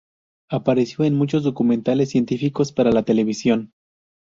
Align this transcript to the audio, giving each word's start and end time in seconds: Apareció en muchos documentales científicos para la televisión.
Apareció 0.49 1.05
en 1.05 1.13
muchos 1.13 1.43
documentales 1.43 2.09
científicos 2.09 2.71
para 2.71 2.91
la 2.91 3.03
televisión. 3.03 3.71